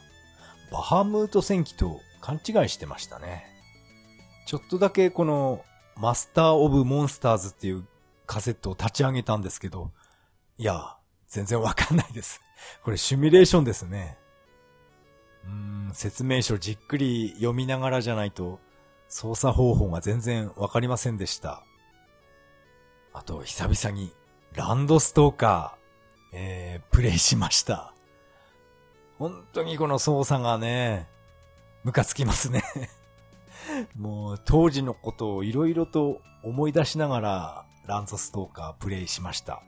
[0.72, 3.46] バハムート戦記と勘違いしてましたね。
[4.48, 5.64] ちょっとだけこの
[5.96, 7.86] マスターオブモンスターズっていう
[8.26, 9.92] カセットを立ち上げたんですけど、
[10.58, 10.96] いや、
[11.28, 12.42] 全然わかんないです。
[12.84, 14.18] これシミュレーションですね。
[15.46, 15.52] うー
[15.92, 18.60] ん、説明書じっくり読みながらじゃないと
[19.08, 21.64] 操作方法が全然わかりませんでした。
[23.14, 24.14] あと、久々に、
[24.54, 25.80] ランドストーカー、
[26.34, 27.94] えー、プレイしました。
[29.18, 31.08] 本当にこの操作がね、
[31.84, 32.64] ムカつきますね。
[33.96, 39.62] もう、当時のことをいろいろと思い出しながら、ランドストーカープレイしました。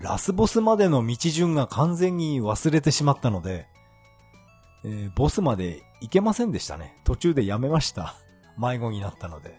[0.00, 3.68] ラスボスまでの道順が完全に忘れてしまったので、
[4.84, 6.98] えーボスまで行けませんでしたね。
[7.04, 8.14] 途中でやめました。
[8.56, 9.58] 迷子になったので。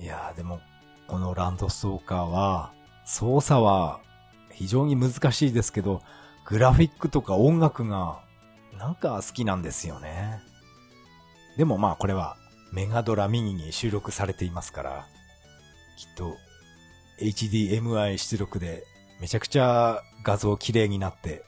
[0.00, 0.60] いやーでも、
[1.08, 2.72] このランドストーカーは、
[3.04, 4.00] 操作は
[4.52, 6.02] 非常に難しいですけど、
[6.44, 8.20] グラフィックとか音楽が
[8.78, 10.40] なんか好きなんですよね。
[11.56, 12.36] でもまあこれは
[12.72, 15.06] メガドラミニに収録されていますから、
[15.96, 16.36] きっと
[17.20, 18.84] HDMI 出力で
[19.20, 21.42] めちゃくちゃ画像綺麗になって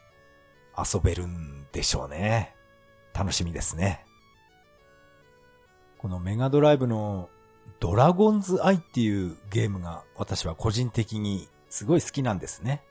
[0.77, 2.55] 遊べるんでしょうね。
[3.13, 4.05] 楽しみですね。
[5.99, 7.29] このメガドライブの
[7.81, 12.83] ドラゴンズアイっていうゲームが私は個人的にすごい好きなんですね。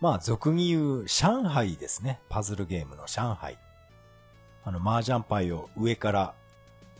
[0.00, 2.20] まあ、俗に言う上海ですね。
[2.28, 3.58] パズルゲームの上海。
[4.62, 6.34] あの、麻雀牌を上から、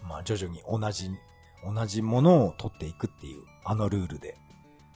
[0.02, 1.10] まあ、徐々に同じ、
[1.62, 4.38] 同じものを取っていくっていう、あのルールで。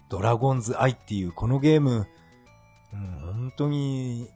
[0.09, 2.07] ドラゴンズアイっていうこのゲーム、
[2.95, 4.31] うん、本当に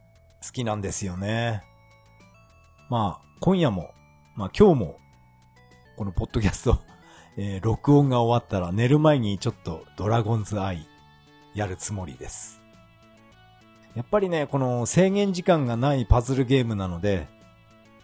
[0.45, 1.63] 好きなんですよね。
[2.91, 3.95] まあ、今夜も、
[4.37, 4.99] まあ今日も、
[5.97, 6.79] このポッドキャスト、
[7.37, 10.87] えー、録音が終わったら寝る前にちょっとドラゴンズアイ
[11.55, 12.61] やるつもりです。
[13.95, 17.29] やっぱりね、この制限時間がないパズルゲームなので、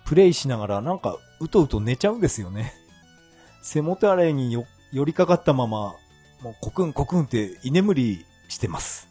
[0.05, 2.73] プレイしながらなんかうとうと寝ちゃうんですよね。
[3.62, 5.95] 背もたれによ寄りかかったまま、
[6.43, 9.09] もうコクンコクンって居眠りしてます。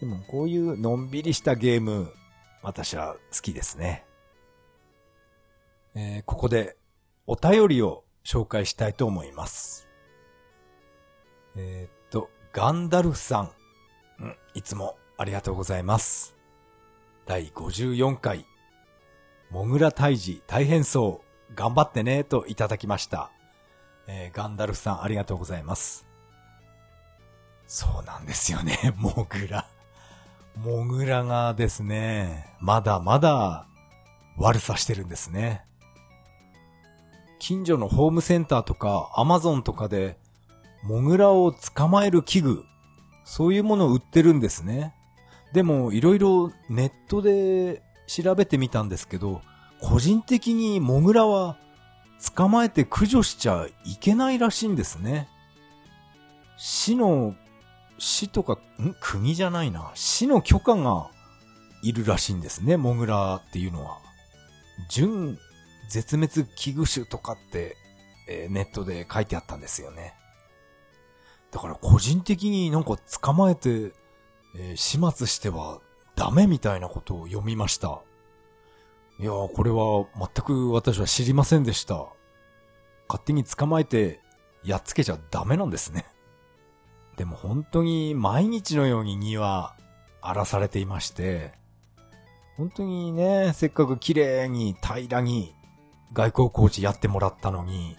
[0.00, 2.12] でもこういうのんびりしたゲーム、
[2.62, 4.04] 私は好きですね。
[5.94, 6.76] えー、ここで
[7.26, 9.88] お便りを紹介したいと思います。
[11.56, 13.52] えー、っと、ガンダルフさん。
[14.20, 16.36] うん、いつもありがとうございます。
[17.24, 18.44] 第54回、
[19.48, 23.30] モグラ退治大変そう、頑張ってね、といただきました。
[24.06, 26.06] えー、ガンダルフさんありがとうございます。
[27.66, 29.66] そうなんですよね、 モグラ。
[30.54, 33.66] モグラがですね、まだまだ
[34.36, 35.67] 悪さしてるんですね。
[37.38, 40.18] 近所のホームセンターとかアマゾンとかで、
[40.82, 42.64] モグラを捕まえる器具、
[43.24, 44.94] そういうものを売ってるんですね。
[45.52, 49.42] でも、いろいろネットで調べてみたんですけど、
[49.80, 51.56] 個人的にモグラは
[52.34, 55.28] 捕まえて駆除しちゃいけないらしいんですね。
[56.56, 57.34] 市の、
[57.98, 58.94] 市とか、ん？
[59.00, 59.90] 国じゃないな。
[59.94, 61.10] 市の許可が
[61.82, 63.98] いるらしいんですね、モグラっていうのは。
[64.88, 65.38] 準
[65.88, 67.76] 絶滅危惧種とかって、
[68.28, 70.14] えー、ネットで書いてあったんですよね。
[71.50, 73.92] だから個人的になんか捕まえて
[74.56, 75.80] えー、始末しては
[76.16, 78.00] ダメみたいなことを読みました。
[79.20, 82.06] いやー、これは全く私は知りませんでした。
[83.08, 84.20] 勝手に捕まえて
[84.64, 86.06] やっつけちゃダメなんですね。
[87.16, 89.76] でも本当に毎日のように庭
[90.20, 91.52] 荒らされていまして、
[92.56, 95.54] 本当にね、せっかく綺麗に平らに
[96.12, 97.96] 外交工事やってもらったのに、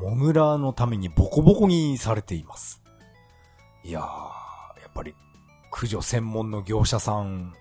[0.00, 2.82] モグラのためにボコボコにされています。
[3.84, 4.08] いやー、や
[4.88, 5.14] っぱり
[5.70, 7.54] 駆除専門の業者さん、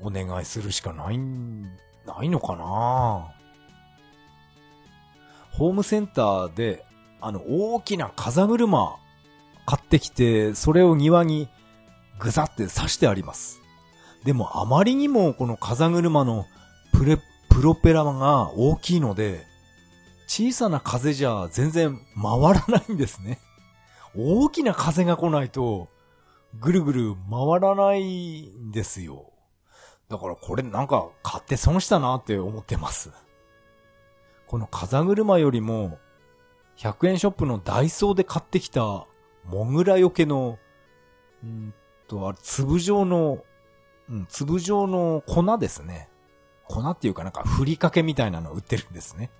[0.00, 3.32] お願いするしかない、ないのかな
[5.52, 6.84] ホームセンターで、
[7.20, 8.96] あの、大きな風車
[9.64, 11.48] 買ってきて、それを庭に
[12.18, 13.60] ぐざって刺してあります。
[14.24, 16.46] でもあまりにもこの風車の
[16.92, 17.18] プレ、
[17.52, 19.44] プロペラが大きいので、
[20.26, 23.38] 小さな風じゃ全然回らないんですね。
[24.16, 25.88] 大きな風が来ないと、
[26.58, 29.30] ぐるぐる回らないんですよ。
[30.08, 33.10] だからこれなんか買って損したなって思ってます。
[34.46, 35.98] この風車よりも、
[36.78, 39.06] 100円ショップのダイソーで買ってきた、
[39.44, 40.58] モグラよけの、
[41.44, 41.74] ん
[42.08, 43.44] と、あれ、粒状の、
[44.08, 46.08] うん、粒状の粉ですね。
[46.72, 49.30] 粉っていうかなんかふりかけみたいなの売ってるんですね。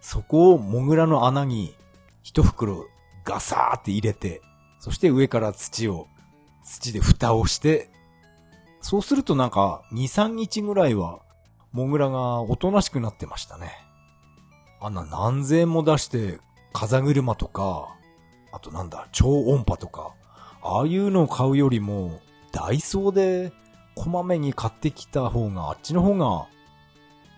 [0.00, 1.74] そこをモグラの穴に
[2.22, 2.86] 一袋
[3.24, 4.42] ガサーって入れて、
[4.80, 6.06] そして上から土を
[6.68, 7.90] 土で蓋をして、
[8.80, 11.20] そうするとなんか2、3日ぐらいは、
[11.72, 13.72] モグラがおとなしくなってましたね。
[14.80, 16.38] あんな何千も出して、
[16.72, 17.96] 風車とか、
[18.52, 20.14] あとなんだ、超音波とか、
[20.62, 22.20] ああいうのを買うよりも、
[22.52, 23.52] ダイソーで
[23.94, 26.46] こまめに買ってきた方が、あっちの方が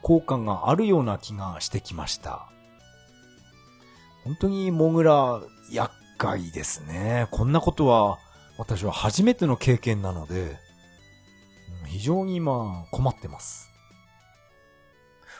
[0.02, 2.48] 効果があるような気がしてきました。
[4.24, 5.40] 本当にモグラ
[5.70, 7.28] 厄介ですね。
[7.30, 8.18] こんなことは
[8.58, 10.58] 私は初めての経験なので、
[11.86, 13.70] 非常に今困ってます。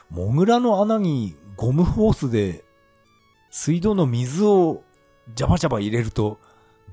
[0.09, 2.65] モグラの穴にゴムホースで
[3.49, 4.83] 水道の水を
[5.35, 6.39] ジャバジャバ入れると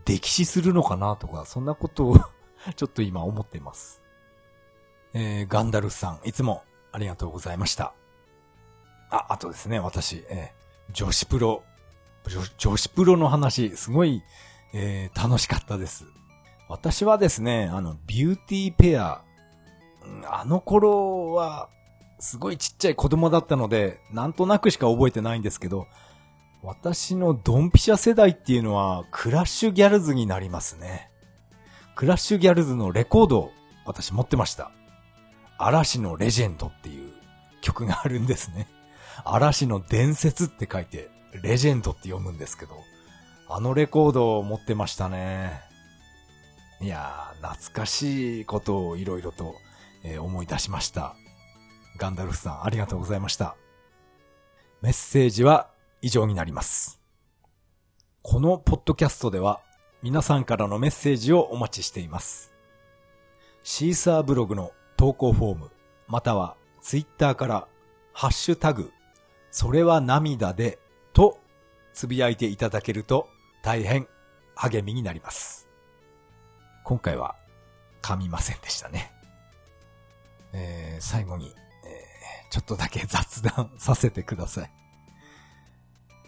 [0.05, 2.17] 溺死するのかなとか、そんなことを
[2.77, 4.03] ちょっと今思ってます。
[5.15, 6.63] えー、ガンダルフさん、いつも
[6.99, 7.95] ありがとうございました。
[9.09, 11.63] あ、あとですね、私、えー、女子プロ、
[12.27, 14.25] 女女子プロの話、すごい、
[14.75, 16.07] えー、楽しかったです。
[16.69, 19.23] 私はですね、あの、ビューティーペア、
[20.27, 21.69] あの頃は、
[22.19, 25.87] すごいちっちゃい子供だったので、なんとなくしか覚えてないんですけど、
[26.65, 31.13] 私のドンピシャ世代っていうのは、クラッシュギャルズになりますね。
[31.95, 33.53] クラッシュギャルズのレコード、
[33.87, 34.73] 私持ってました。
[35.59, 37.13] 嵐のレジェンドっていう
[37.61, 38.69] 曲があるんですね。
[39.25, 41.11] 嵐の伝説って書いて、
[41.43, 42.77] レジェンドって読むんですけど、
[43.49, 45.61] あのレコードを持ってましたね。
[46.81, 49.57] いやー、懐かしいことをいろいろと、
[50.05, 51.17] え、思い出しました。
[51.99, 53.57] ガンダルフさん、ありがとうございました。
[54.81, 55.71] メッセージは
[56.03, 57.01] 以上になります。
[58.23, 59.61] このポッドキャストでは
[60.03, 62.53] 皆さんからのメッセージをお待ちしています。
[63.65, 65.71] シーサーブログの投稿フォーム、
[66.09, 67.69] またはツイッターから
[68.13, 68.91] ハッシュタグ、
[69.53, 70.81] それは涙で
[71.13, 71.39] と
[71.95, 73.29] つぶやいていただけると
[73.63, 74.09] 大変
[74.57, 75.69] 励みになります。
[76.83, 77.37] 今回は
[78.03, 79.13] 噛みませんでしたね。
[80.53, 81.53] えー、最後に、えー、
[82.51, 84.71] ちょっとだけ雑談させてください。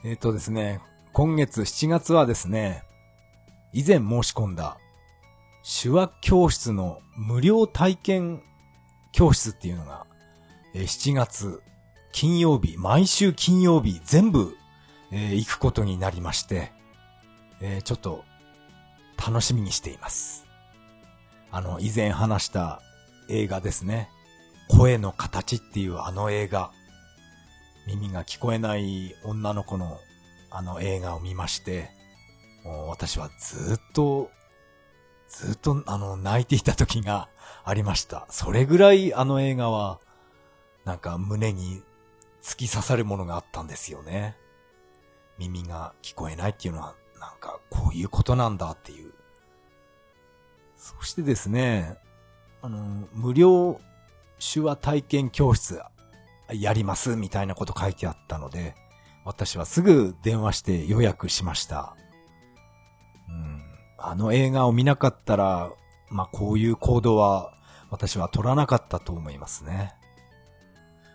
[0.05, 0.81] えっ、ー、とですね、
[1.13, 2.85] 今月7月はですね、
[3.73, 4.79] 以前申し込んだ
[5.83, 8.43] 手話教室の無料体験
[9.13, 10.07] 教室っていうのが、
[10.75, 11.63] 7月
[12.13, 14.57] 金曜日、毎週金曜日全部、
[15.13, 16.73] えー、行くことになりまして、
[17.61, 18.25] えー、ちょっと
[19.17, 20.47] 楽しみにしています。
[21.51, 22.81] あの、以前話した
[23.29, 24.09] 映画ですね。
[24.69, 26.71] 声の形っていうあの映画。
[27.87, 29.99] 耳が聞こえない女の子の
[30.53, 31.91] あの映画を見まして、
[32.65, 34.31] もう私はずっと、
[35.29, 37.29] ずっとあの泣いていた時が
[37.65, 38.27] ありました。
[38.31, 40.01] それぐらいあの映画は、
[40.85, 41.83] なんか胸に
[42.43, 44.37] 突き刺さるものがあったんですよね。
[45.39, 49.13] 耳が聞こえないっていうのは、なんかこういうことなんだっていう。
[50.77, 51.97] そしてですね、
[52.63, 53.81] あの、無料
[54.39, 55.81] 手話体験教室
[56.53, 58.75] やりますみたいなこと書いてあったので、
[59.25, 61.95] 私はすぐ電話して予約しました。
[63.29, 63.63] うん、
[63.99, 65.71] あの映画を見なかったら、
[66.11, 67.55] まあ、こういう行動は
[67.91, 69.95] 私は取らなかったと思いますね。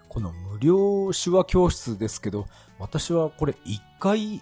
[0.10, 2.46] この無料手話教室ですけど、
[2.80, 4.42] 私はこれ一回、一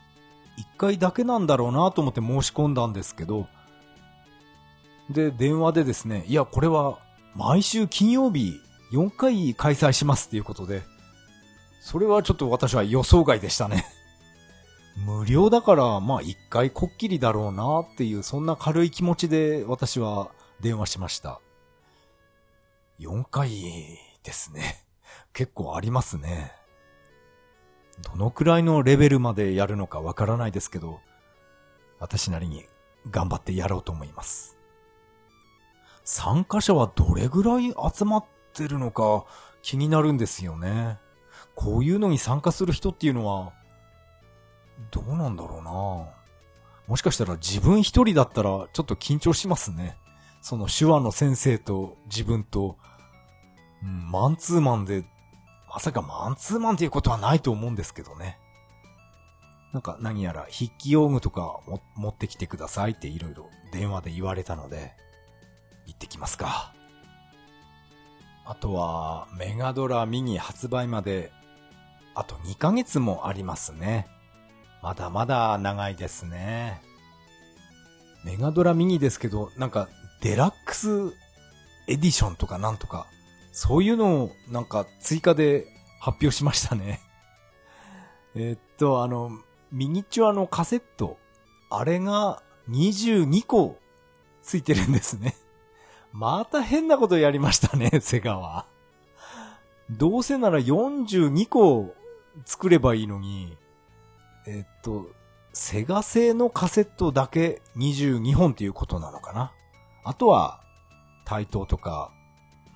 [0.78, 3.48] 回だけなんだろうなと思って申し込んだんですけど、
[5.10, 7.00] で、電話でですね、いや、これは
[7.36, 8.54] 毎週金曜日
[8.94, 10.84] 4回開催しますっていうことで、
[11.82, 13.86] それはちょっと私は予想外でしたね。
[15.06, 20.30] 無料だから、まあ一回こっきりだろうなっていう、そんな軽い気持ちで私は
[20.64, 21.42] 電話しました。
[22.98, 23.50] 4回
[24.24, 24.86] ですね。
[25.34, 26.54] 結構ありますね。
[28.02, 31.02] どのくらいのレベルまでやるのかわからないですけど、
[32.00, 32.66] 私なりに
[33.12, 34.58] 頑張ってやろうと思います。
[36.06, 39.26] 参加者はどれぐらい集まってるのか
[39.62, 40.98] 気になるんですよね。
[41.56, 43.52] こういうのに参加する人っていうのは、
[44.92, 45.72] どうなんだろうな
[46.88, 49.98] もしかしたら自分一人だったらちょっと緊張しますね。
[50.44, 52.78] その手話の先生と自分と、
[53.82, 55.06] うん、マンツーマンで
[55.70, 58.38] まさかマンツーマンっていうことはないと思うんですけどね。
[59.72, 61.62] なんか何やら筆記用具とか
[61.96, 64.92] 持ってきてくださいっていろいろ電話で言われたので、
[65.88, 66.74] 行ってきますか。
[68.46, 71.32] あとは、メガドラミニ発売まで、
[72.16, 74.08] あと2ヶ月もありますね。
[74.82, 76.82] まだまだ長いですね。
[78.26, 79.88] メガドラミニですけど、なんか、
[80.24, 81.14] デラックス
[81.86, 83.08] エディションとかなんとか、
[83.52, 85.68] そういうのをなんか追加で
[86.00, 87.02] 発表しましたね。
[88.34, 89.32] えっと、あの、
[89.70, 91.18] ミニチュアのカセット、
[91.70, 93.78] あれが22個
[94.42, 95.36] ついてるんですね。
[96.14, 98.66] また変なことやりましたね、 セガは。
[99.90, 101.94] どうせなら42個
[102.46, 103.58] 作ればいいのに、
[104.48, 105.08] えっと、
[105.52, 109.52] セガ製のカセットだけ22本っていうことなのかな。
[110.04, 110.62] あとは、
[111.26, 112.12] 対等とか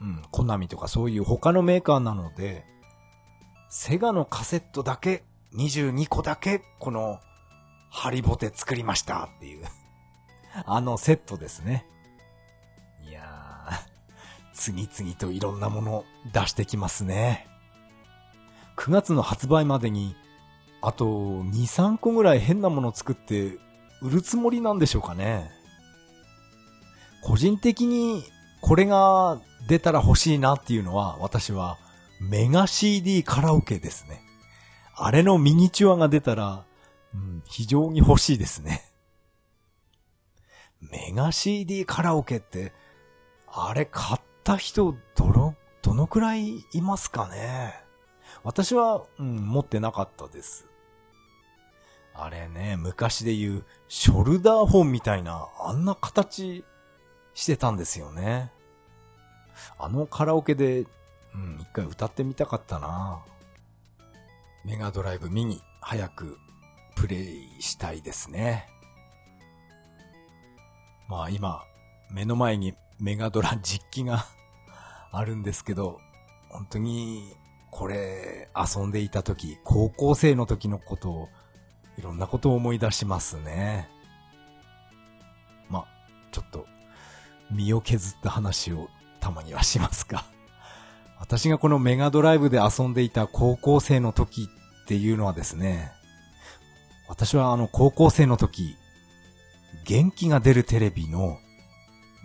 [0.01, 2.65] うん、コナミとかそういう他のメーカーなので、
[3.69, 5.23] セガのカセットだけ、
[5.55, 7.19] 22個だけ、この、
[7.89, 9.65] ハリボテ作りましたっていう
[10.65, 11.85] あのセットですね。
[13.07, 13.75] いやー、
[14.53, 17.47] 次々といろんなもの出してきますね。
[18.75, 20.15] 9月の発売までに、
[20.81, 23.57] あと2、3個ぐらい変なもの作って
[24.01, 25.49] 売るつもりなんでしょうかね。
[27.21, 28.23] 個人的に
[28.61, 31.77] これが出たら欲しいなっていうのは、私は
[32.19, 34.21] メガ CD カラオケですね。
[34.95, 36.65] あれのミニチュアが出たら、
[37.13, 38.83] うん、非常に欲しいですね。
[40.81, 42.73] メガ CD カラオケって、
[43.47, 47.73] あれ買った人、どの、どのくらいいますかね？
[48.43, 50.65] 私は、うん、持ってなかったです。
[52.13, 56.63] あれね、昔で言う、ショルダーフォンみたいな、あんな形
[57.37, 58.51] してたんですよね。
[59.77, 63.19] あのカラオケで、うん、一回歌ってみたかったな
[64.65, 66.39] メガドライブミニ、早く
[66.95, 68.67] プレイしたいですね。
[71.07, 71.63] まあ今、
[72.09, 74.25] 目の前にメガドラ実機が
[75.13, 76.01] あるんですけど、
[76.49, 77.35] 本当に、
[77.69, 81.29] これ、遊んでいた時、高校生の時のことを、
[81.99, 83.89] いろんなことを思い出しますね。
[85.69, 85.87] まあ、
[86.31, 86.65] ちょっと、
[87.51, 88.89] 身を削った話を
[89.19, 90.25] たまにはしますか。
[91.19, 94.49] 私がこのメガドライブで遊んでいた高校生の時
[94.83, 95.91] っていうのはですね、
[97.07, 98.75] 私はあの高校生の時、
[99.85, 101.39] 元気が出るテレビの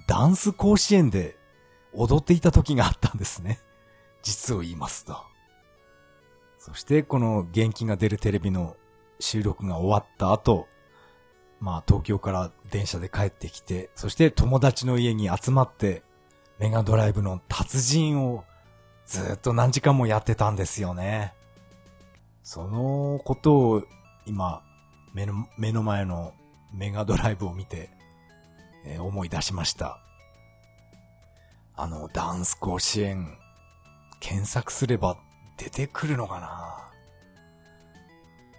[0.08, 1.36] ダンス甲子園で
[1.92, 3.60] 踊っていた時があったんですね。
[4.22, 5.16] 実を言いますと。
[6.58, 8.76] そしてこの元気が出るテレビの
[9.18, 10.68] 収録が終わった後、
[11.62, 16.02] まあ東京から電車で帰ってきて、そして友達の家に集まって
[16.58, 18.44] メガドライブの達人を
[19.06, 21.32] ずっと何時間もやってたんですよね。
[22.42, 23.82] そのことを
[24.26, 24.60] 今
[25.14, 26.34] 目の目の前の
[26.74, 27.90] メガドライブを見て、
[28.84, 30.00] えー、思い出しました。
[31.76, 33.38] あの、ダンス甲子園、
[34.18, 35.16] 検索すれば
[35.58, 36.90] 出てくるのかな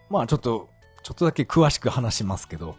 [0.10, 0.70] まあちょっと、
[1.04, 2.78] ちょっとだけ詳しく話しますけど、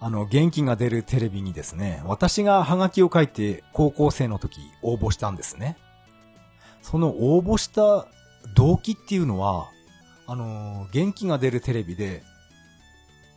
[0.00, 5.76] あの、元気が出るテレビにですね、私がハガキを書いて高校生の時応募したんですね。
[6.82, 8.06] その応募した
[8.54, 9.68] 動機っていうのは、
[10.26, 12.22] あの、元気が出るテレビで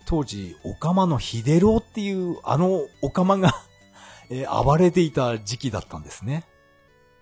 [0.06, 3.54] 当時、オカマの秀郎っていうあのオカマが
[4.30, 6.46] えー、暴れていた時期だったんですね。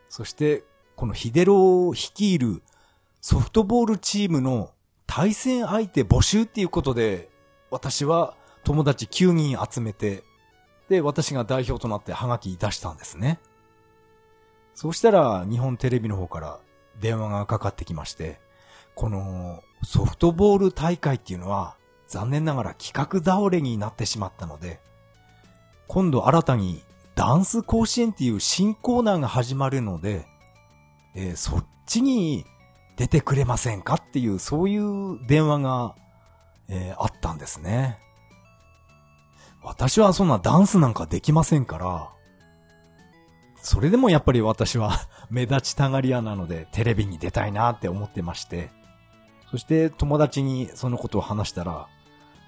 [0.09, 0.63] そして、
[0.95, 2.61] この秀郎を率いる
[3.21, 4.71] ソフトボールチームの
[5.07, 7.29] 対戦相手募集っていうことで、
[7.71, 10.24] 私は友達9人集めて、
[10.89, 13.39] で、私が代表となってハガキ出したんですね。
[14.74, 16.59] そうしたら、日本テレビの方から
[16.99, 18.39] 電話がかかってきまして、
[18.95, 21.76] このソフトボール大会っていうのは、
[22.07, 24.80] 残念ながら企画倒れになってしまったので、
[25.88, 26.84] 今度新たに
[27.16, 30.26] ダンス甲子園っていう新コーナーが始まるので、
[31.16, 32.45] えー、そっちに
[32.97, 35.95] 出てくれませんかっていう、そういう電話が、
[36.68, 37.97] えー、あったんですね。
[39.64, 42.09] 私はそんなダンスなんかできませんから、
[43.62, 44.91] それでもやっぱり私は
[45.30, 48.72] 目立ちたがり屋なのでテレビに出たいなって思ってまして、
[49.51, 51.88] そして友達にそのことを話したら、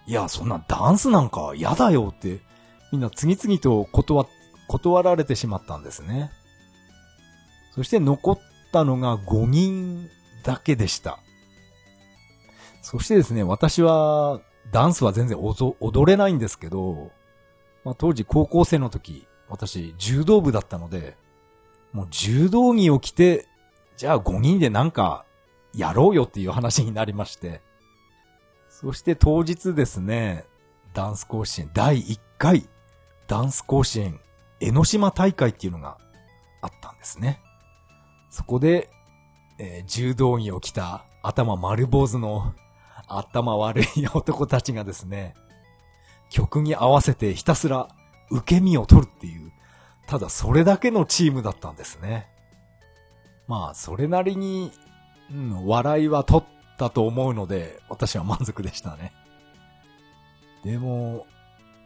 [0.08, 2.42] いや、そんなダンスなんか嫌だよって、
[2.92, 4.28] みんな次々と断、
[4.68, 6.32] 断られてしまったんですね。
[7.72, 8.40] そして残っ
[8.72, 10.10] たのが5人
[10.44, 11.20] だけでした。
[12.82, 14.42] そしてですね、私は
[14.74, 17.12] ダンスは全然踊れないんですけど、
[17.86, 21.16] まあ、当時高校生の時、私柔道部だったので、
[21.94, 23.48] もう柔道着を着て、
[23.98, 25.26] じゃあ5人でなんか
[25.76, 27.62] やろうよっていう話になりまして、
[28.68, 30.46] そして当日ですね、
[30.94, 32.68] ダンス甲子園第1回
[33.28, 34.20] ダンス甲子園
[34.60, 35.98] 江ノ島大会っていうのが
[36.62, 37.42] あったんですね。
[38.32, 38.90] そこで、
[39.60, 42.56] えー、柔道着を着た頭丸坊主の
[43.08, 45.36] 頭悪い男たちがですね、
[46.30, 47.90] 曲に合わせてひたすら
[48.32, 49.52] 受け身を取るっていう、
[50.08, 52.28] ただそれだけのチームだったんですね。
[53.48, 54.72] まあ、それなりに、
[55.32, 59.14] うん、笑いは取っだと思うので、私は満足でしたね。
[60.64, 61.28] でも、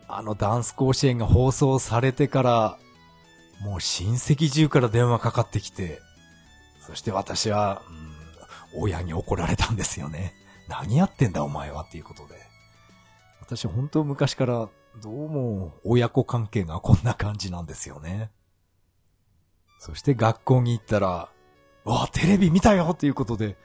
[0.08, 2.78] あのダンス甲子園が放送されてから、
[3.62, 6.00] もう親戚中から電話かかってきて、
[6.86, 7.82] そして私は、
[8.74, 10.34] うん、親に怒られたんですよね。
[10.68, 12.36] 何やってんだお前はっていうことで。
[13.42, 14.70] 私本当昔から
[15.02, 18.32] どうも親子関係がこんな感じなんですよね。
[19.80, 21.30] そして学校に行ったら、
[21.86, 23.58] わあ、テレビ見たよっていうことで、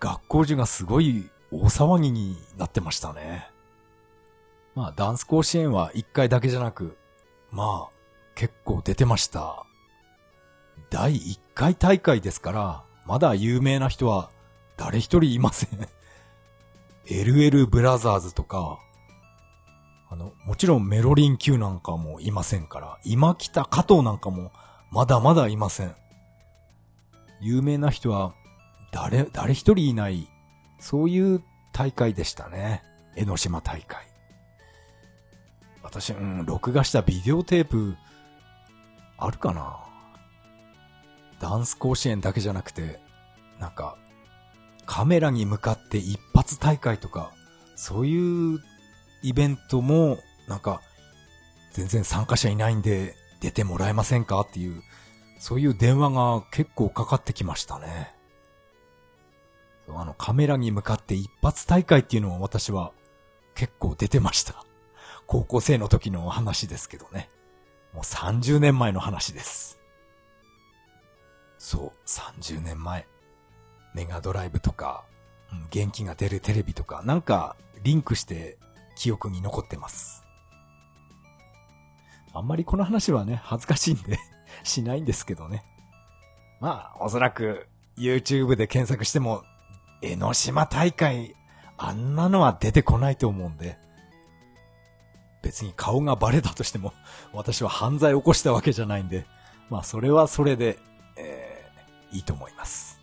[0.00, 3.50] 学校中がすごい大騒ぎになってましたね。
[4.74, 6.96] まあ、ダンス甲子園は一回だけじゃなく、
[7.50, 7.96] まあ、
[8.34, 9.64] 結構出てました。
[10.90, 14.30] 第一回大会ですから、まだ有名な人は
[14.76, 15.88] 誰一人いません。
[17.08, 18.80] LL ブラザーズとか、
[20.08, 24.52] あの、もちろんメロリン Q なんかもいませんから、今来た加藤なんかも
[24.90, 25.94] まだまだいません。
[27.40, 28.34] 有名な人は
[28.92, 30.28] 誰、誰一人いない、
[30.78, 31.42] そういう
[31.72, 32.82] 大会でしたね。
[33.16, 34.06] 江ノ島大会。
[35.82, 37.96] 私、うん、録画したビデオテープ、
[39.18, 39.78] あるかな？
[41.40, 43.00] ダンス甲子園だけじゃなくて、
[43.60, 43.96] なんか、
[44.86, 47.32] カメラに向かって一発大会とか、
[47.74, 48.60] そういう
[49.22, 50.18] イベントも、
[50.48, 50.82] なんか、
[51.72, 54.82] 全然参加者いないんで出てもらえませんかっていう、
[55.38, 58.14] そういう電話が結構かかってきましたね。
[59.88, 62.92] あのカメラに向かって一発大会っていうのを私は
[63.54, 64.64] 結構出てました。
[65.26, 67.28] 高校生の時の話ですけどね。
[67.92, 69.78] もう30年前の話です。
[71.58, 73.06] そう、30年前。
[73.94, 75.04] メガドライブとか、
[75.70, 78.58] 元気が出るテレビとか、なんかリンクして
[78.96, 80.24] 記憶に残ってます。
[82.32, 84.18] あんまりこの話はね、恥ずかしいんで
[84.62, 85.64] しないんですけどね。
[86.60, 89.42] まあ、おそらく YouTube で検索しても、
[90.02, 91.34] 江ノ島大会、
[91.78, 93.78] あんなのは出てこないと思うんで、
[95.42, 96.92] 別に顔がバレたとしても、
[97.32, 99.26] 私は犯罪を起こしたわけじゃないんで、
[99.70, 100.78] まあそれはそれで、
[101.16, 102.95] えー、いいと思います。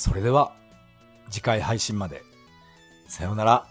[0.00, 0.54] それでは、
[1.30, 2.22] 次回配信まで。
[3.06, 3.66] さようなら。